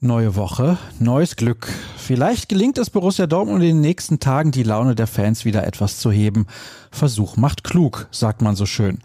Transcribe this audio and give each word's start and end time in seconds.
Neue 0.00 0.36
Woche, 0.36 0.78
neues 1.00 1.34
Glück. 1.34 1.66
Vielleicht 1.96 2.48
gelingt 2.48 2.78
es 2.78 2.88
Borussia 2.88 3.26
Dortmund 3.26 3.64
in 3.64 3.70
den 3.70 3.80
nächsten 3.80 4.20
Tagen, 4.20 4.52
die 4.52 4.62
Laune 4.62 4.94
der 4.94 5.08
Fans 5.08 5.44
wieder 5.44 5.66
etwas 5.66 5.98
zu 5.98 6.12
heben. 6.12 6.46
Versuch 6.92 7.36
macht 7.36 7.64
klug, 7.64 8.06
sagt 8.12 8.40
man 8.40 8.54
so 8.54 8.64
schön. 8.64 9.00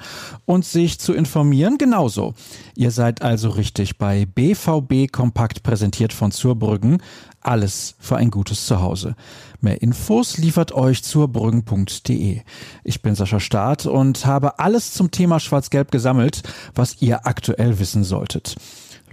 Und 0.45 0.65
sich 0.65 0.99
zu 0.99 1.13
informieren 1.13 1.79
genauso. 1.79 2.35
Ihr 2.75 2.91
seid 2.91 3.23
also 3.23 3.49
richtig 3.49 3.97
bei 3.97 4.27
BVB 4.27 5.11
Kompakt 5.11 5.63
präsentiert 5.63 6.13
von 6.13 6.31
Zurbrüggen. 6.31 7.01
Alles 7.41 7.95
für 7.97 8.17
ein 8.17 8.29
gutes 8.29 8.67
Zuhause. 8.67 9.15
Mehr 9.61 9.81
Infos 9.81 10.37
liefert 10.37 10.73
euch 10.73 11.03
zurbrüggen.de. 11.03 12.41
Ich 12.83 13.01
bin 13.01 13.15
Sascha 13.15 13.39
Staat 13.39 13.87
und 13.87 14.27
habe 14.27 14.59
alles 14.59 14.93
zum 14.93 15.09
Thema 15.09 15.39
Schwarz-Gelb 15.39 15.89
gesammelt, 15.89 16.43
was 16.75 17.01
ihr 17.01 17.25
aktuell 17.25 17.79
wissen 17.79 18.03
solltet. 18.03 18.55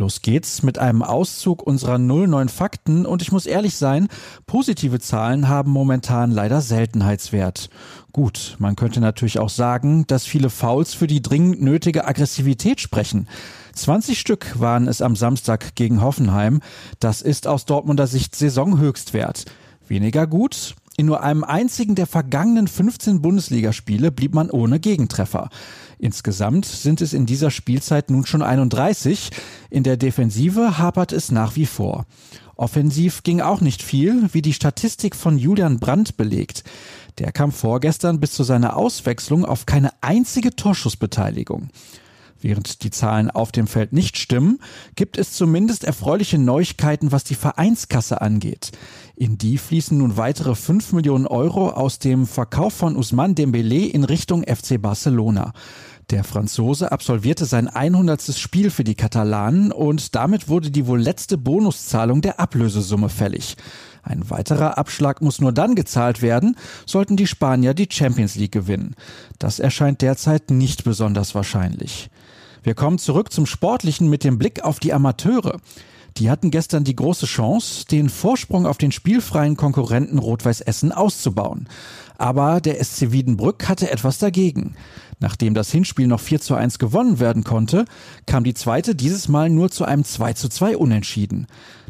Los 0.00 0.22
geht's 0.22 0.62
mit 0.62 0.78
einem 0.78 1.02
Auszug 1.02 1.62
unserer 1.62 1.98
09 1.98 2.48
Fakten 2.48 3.04
und 3.04 3.20
ich 3.20 3.32
muss 3.32 3.44
ehrlich 3.44 3.76
sein, 3.76 4.08
positive 4.46 4.98
Zahlen 4.98 5.46
haben 5.46 5.70
momentan 5.70 6.30
leider 6.30 6.62
Seltenheitswert. 6.62 7.68
Gut, 8.10 8.56
man 8.58 8.76
könnte 8.76 9.02
natürlich 9.02 9.38
auch 9.38 9.50
sagen, 9.50 10.06
dass 10.06 10.24
viele 10.24 10.48
Fouls 10.48 10.94
für 10.94 11.06
die 11.06 11.20
dringend 11.20 11.60
nötige 11.60 12.06
Aggressivität 12.06 12.80
sprechen. 12.80 13.28
20 13.74 14.18
Stück 14.18 14.58
waren 14.58 14.88
es 14.88 15.02
am 15.02 15.16
Samstag 15.16 15.74
gegen 15.74 16.00
Hoffenheim. 16.00 16.62
Das 16.98 17.20
ist 17.20 17.46
aus 17.46 17.66
Dortmunder 17.66 18.06
Sicht 18.06 18.34
Saisonhöchstwert. 18.34 19.44
Weniger 19.86 20.26
gut, 20.26 20.76
in 21.00 21.06
nur 21.06 21.22
einem 21.22 21.44
einzigen 21.44 21.94
der 21.94 22.06
vergangenen 22.06 22.68
15 22.68 23.22
Bundesligaspiele 23.22 24.12
blieb 24.12 24.34
man 24.34 24.50
ohne 24.50 24.78
Gegentreffer. 24.78 25.48
Insgesamt 25.98 26.66
sind 26.66 27.00
es 27.00 27.14
in 27.14 27.24
dieser 27.24 27.50
Spielzeit 27.50 28.10
nun 28.10 28.26
schon 28.26 28.42
31. 28.42 29.30
In 29.70 29.82
der 29.82 29.96
Defensive 29.96 30.76
hapert 30.76 31.12
es 31.12 31.32
nach 31.32 31.56
wie 31.56 31.64
vor. 31.64 32.04
Offensiv 32.54 33.22
ging 33.22 33.40
auch 33.40 33.62
nicht 33.62 33.82
viel, 33.82 34.28
wie 34.34 34.42
die 34.42 34.52
Statistik 34.52 35.16
von 35.16 35.38
Julian 35.38 35.78
Brandt 35.78 36.18
belegt. 36.18 36.64
Der 37.18 37.32
kam 37.32 37.50
vorgestern 37.50 38.20
bis 38.20 38.32
zu 38.32 38.42
seiner 38.42 38.76
Auswechslung 38.76 39.46
auf 39.46 39.64
keine 39.64 39.92
einzige 40.02 40.54
Torschussbeteiligung. 40.54 41.70
Während 42.42 42.82
die 42.82 42.90
Zahlen 42.90 43.30
auf 43.30 43.52
dem 43.52 43.66
Feld 43.66 43.92
nicht 43.92 44.16
stimmen, 44.16 44.60
gibt 44.96 45.18
es 45.18 45.32
zumindest 45.32 45.84
erfreuliche 45.84 46.38
Neuigkeiten, 46.38 47.12
was 47.12 47.24
die 47.24 47.34
Vereinskasse 47.34 48.20
angeht. 48.20 48.72
In 49.20 49.36
die 49.36 49.58
fließen 49.58 49.98
nun 49.98 50.16
weitere 50.16 50.54
5 50.54 50.94
Millionen 50.94 51.26
Euro 51.26 51.68
aus 51.68 51.98
dem 51.98 52.26
Verkauf 52.26 52.72
von 52.72 52.96
Usman 52.96 53.34
Dembele 53.34 53.84
in 53.84 54.04
Richtung 54.04 54.44
FC 54.44 54.80
Barcelona. 54.80 55.52
Der 56.08 56.24
Franzose 56.24 56.90
absolvierte 56.90 57.44
sein 57.44 57.68
100. 57.68 58.34
Spiel 58.34 58.70
für 58.70 58.82
die 58.82 58.94
Katalanen 58.94 59.72
und 59.72 60.14
damit 60.14 60.48
wurde 60.48 60.70
die 60.70 60.86
wohl 60.86 60.98
letzte 60.98 61.36
Bonuszahlung 61.36 62.22
der 62.22 62.40
Ablösesumme 62.40 63.10
fällig. 63.10 63.58
Ein 64.02 64.30
weiterer 64.30 64.78
Abschlag 64.78 65.20
muss 65.20 65.38
nur 65.38 65.52
dann 65.52 65.74
gezahlt 65.74 66.22
werden, 66.22 66.56
sollten 66.86 67.18
die 67.18 67.26
Spanier 67.26 67.74
die 67.74 67.88
Champions 67.90 68.36
League 68.36 68.52
gewinnen. 68.52 68.94
Das 69.38 69.58
erscheint 69.58 70.00
derzeit 70.00 70.50
nicht 70.50 70.82
besonders 70.82 71.34
wahrscheinlich. 71.34 72.08
Wir 72.62 72.74
kommen 72.74 72.96
zurück 72.96 73.34
zum 73.34 73.44
Sportlichen 73.44 74.08
mit 74.08 74.24
dem 74.24 74.38
Blick 74.38 74.64
auf 74.64 74.80
die 74.80 74.94
Amateure. 74.94 75.60
Die 76.16 76.30
hatten 76.30 76.50
gestern 76.50 76.84
die 76.84 76.96
große 76.96 77.26
Chance, 77.26 77.86
den 77.86 78.08
Vorsprung 78.08 78.66
auf 78.66 78.78
den 78.78 78.92
spielfreien 78.92 79.56
Konkurrenten 79.56 80.18
Rot-Weiß 80.18 80.60
Essen 80.60 80.92
auszubauen. 80.92 81.68
Aber 82.18 82.60
der 82.60 82.82
SC 82.82 83.12
Wiedenbrück 83.12 83.68
hatte 83.68 83.90
etwas 83.90 84.18
dagegen. 84.18 84.74
Nachdem 85.20 85.54
das 85.54 85.70
Hinspiel 85.70 86.06
noch 86.06 86.20
4 86.20 86.40
zu 86.40 86.54
1 86.54 86.78
gewonnen 86.78 87.20
werden 87.20 87.44
konnte, 87.44 87.84
kam 88.26 88.44
die 88.44 88.54
zweite 88.54 88.94
dieses 88.94 89.28
Mal 89.28 89.50
nur 89.50 89.70
zu 89.70 89.84
einem 89.84 90.04
2 90.04 90.32
zu 90.34 90.48
2 90.48 90.76
Unentschieden. 90.76 91.46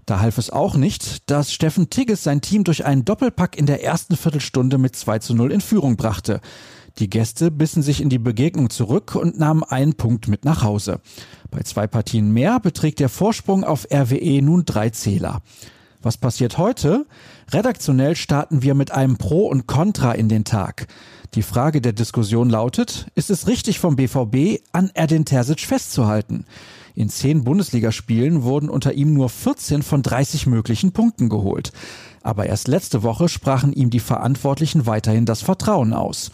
Da 0.06 0.20
half 0.20 0.38
es 0.38 0.50
auch 0.50 0.76
nicht, 0.76 1.30
dass 1.30 1.52
Steffen 1.52 1.90
Tigges 1.90 2.24
sein 2.24 2.40
Team 2.40 2.64
durch 2.64 2.84
einen 2.84 3.04
Doppelpack 3.04 3.56
in 3.56 3.66
der 3.66 3.84
ersten 3.84 4.16
Viertelstunde 4.16 4.78
mit 4.78 4.96
2 4.96 5.20
zu 5.20 5.34
0 5.34 5.52
in 5.52 5.60
Führung 5.60 5.96
brachte. 5.96 6.40
Die 6.98 7.08
Gäste 7.08 7.50
bissen 7.50 7.82
sich 7.82 8.00
in 8.00 8.08
die 8.08 8.18
Begegnung 8.18 8.70
zurück 8.70 9.14
und 9.14 9.38
nahmen 9.38 9.62
einen 9.62 9.94
Punkt 9.94 10.26
mit 10.26 10.44
nach 10.44 10.64
Hause. 10.64 11.00
Bei 11.50 11.62
zwei 11.62 11.86
Partien 11.86 12.32
mehr 12.32 12.60
beträgt 12.60 13.00
der 13.00 13.08
Vorsprung 13.08 13.64
auf 13.64 13.86
RWE 13.92 14.40
nun 14.42 14.64
drei 14.64 14.90
Zähler. 14.90 15.42
Was 16.02 16.16
passiert 16.16 16.56
heute? 16.56 17.06
Redaktionell 17.50 18.16
starten 18.16 18.62
wir 18.62 18.74
mit 18.74 18.90
einem 18.90 19.18
Pro 19.18 19.46
und 19.46 19.66
Contra 19.66 20.12
in 20.12 20.28
den 20.28 20.44
Tag. 20.44 20.86
Die 21.34 21.42
Frage 21.42 21.80
der 21.80 21.92
Diskussion 21.92 22.48
lautet, 22.48 23.06
ist 23.14 23.30
es 23.30 23.46
richtig 23.46 23.78
vom 23.78 23.96
BVB, 23.96 24.62
an 24.72 24.90
Erdin 24.94 25.24
Terzic 25.24 25.60
festzuhalten? 25.60 26.44
In 26.94 27.08
zehn 27.08 27.44
Bundesligaspielen 27.44 28.42
wurden 28.42 28.68
unter 28.68 28.94
ihm 28.94 29.12
nur 29.12 29.28
14 29.28 29.82
von 29.82 30.02
30 30.02 30.46
möglichen 30.46 30.92
Punkten 30.92 31.28
geholt. 31.28 31.72
Aber 32.22 32.46
erst 32.46 32.68
letzte 32.68 33.02
Woche 33.02 33.28
sprachen 33.28 33.72
ihm 33.72 33.90
die 33.90 34.00
Verantwortlichen 34.00 34.86
weiterhin 34.86 35.26
das 35.26 35.42
Vertrauen 35.42 35.92
aus. 35.92 36.30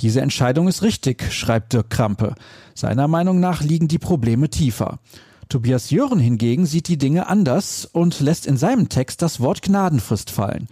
Diese 0.00 0.20
Entscheidung 0.20 0.68
ist 0.68 0.82
richtig, 0.82 1.32
schreibt 1.32 1.72
Dirk 1.72 1.90
Krampe. 1.90 2.34
Seiner 2.74 3.08
Meinung 3.08 3.40
nach 3.40 3.62
liegen 3.62 3.88
die 3.88 3.98
Probleme 3.98 4.48
tiefer. 4.48 5.00
Tobias 5.48 5.90
Jören 5.90 6.20
hingegen 6.20 6.66
sieht 6.66 6.88
die 6.88 6.98
Dinge 6.98 7.26
anders 7.26 7.84
und 7.86 8.20
lässt 8.20 8.46
in 8.46 8.56
seinem 8.56 8.88
Text 8.88 9.22
das 9.22 9.40
Wort 9.40 9.62
Gnadenfrist 9.62 10.30
fallen. 10.30 10.68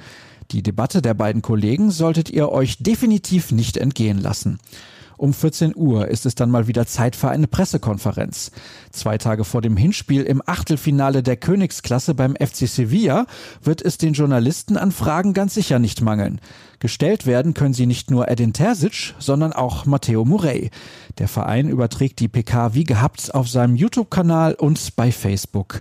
Die 0.52 0.62
Debatte 0.62 1.02
der 1.02 1.14
beiden 1.14 1.42
Kollegen 1.42 1.90
solltet 1.90 2.30
ihr 2.30 2.52
euch 2.52 2.78
definitiv 2.78 3.50
nicht 3.50 3.76
entgehen 3.76 4.18
lassen. 4.18 4.58
Um 5.16 5.32
14 5.32 5.74
Uhr 5.74 6.08
ist 6.08 6.26
es 6.26 6.34
dann 6.34 6.50
mal 6.50 6.66
wieder 6.66 6.86
Zeit 6.86 7.16
für 7.16 7.28
eine 7.28 7.46
Pressekonferenz. 7.46 8.50
Zwei 8.90 9.18
Tage 9.18 9.44
vor 9.44 9.62
dem 9.62 9.76
Hinspiel 9.76 10.22
im 10.22 10.42
Achtelfinale 10.44 11.22
der 11.22 11.36
Königsklasse 11.36 12.14
beim 12.14 12.34
FC 12.36 12.68
Sevilla 12.68 13.26
wird 13.62 13.82
es 13.82 13.98
den 13.98 14.12
Journalisten 14.12 14.76
an 14.76 14.92
Fragen 14.92 15.32
ganz 15.32 15.54
sicher 15.54 15.78
nicht 15.78 16.02
mangeln. 16.02 16.40
Gestellt 16.78 17.26
werden 17.26 17.54
können 17.54 17.74
sie 17.74 17.86
nicht 17.86 18.10
nur 18.10 18.28
Edin 18.28 18.52
Terzic, 18.52 19.14
sondern 19.18 19.52
auch 19.52 19.86
Matteo 19.86 20.24
Murray. 20.24 20.70
Der 21.18 21.28
Verein 21.28 21.68
überträgt 21.68 22.20
die 22.20 22.28
PK 22.28 22.74
wie 22.74 22.84
gehabt 22.84 23.34
auf 23.34 23.48
seinem 23.48 23.76
YouTube-Kanal 23.76 24.54
und 24.54 24.96
bei 24.96 25.10
Facebook. 25.10 25.80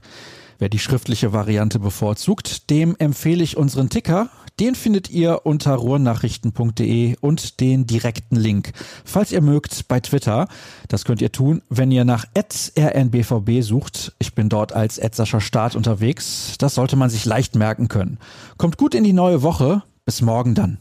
Wer 0.57 0.69
die 0.69 0.79
schriftliche 0.79 1.33
Variante 1.33 1.79
bevorzugt, 1.79 2.69
dem 2.69 2.95
empfehle 2.97 3.43
ich 3.43 3.57
unseren 3.57 3.89
Ticker. 3.89 4.29
Den 4.59 4.75
findet 4.75 5.09
ihr 5.09 5.41
unter 5.45 5.75
ruhrnachrichten.de 5.75 7.17
und 7.19 7.59
den 7.59 7.85
direkten 7.85 8.37
Link. 8.37 8.71
Falls 9.03 9.33
ihr 9.33 9.41
mögt, 9.41 9.89
bei 9.89 9.99
Twitter. 9.99 10.47
Das 10.87 11.03
könnt 11.03 11.21
ihr 11.21 11.33
tun, 11.33 11.61
wenn 11.69 11.91
ihr 11.91 12.05
nach 12.05 12.25
rnbvb 12.35 13.61
sucht. 13.61 14.13
Ich 14.17 14.33
bin 14.33 14.47
dort 14.47 14.71
als 14.71 14.97
Edsascher 14.97 15.41
Start 15.41 15.75
unterwegs. 15.75 16.55
Das 16.57 16.75
sollte 16.75 16.95
man 16.95 17.09
sich 17.09 17.25
leicht 17.25 17.55
merken 17.55 17.89
können. 17.89 18.17
Kommt 18.57 18.77
gut 18.77 18.95
in 18.95 19.03
die 19.03 19.13
neue 19.13 19.41
Woche. 19.41 19.83
Bis 20.05 20.21
morgen 20.21 20.55
dann. 20.55 20.77